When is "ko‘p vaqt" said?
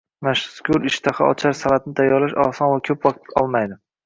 2.89-3.31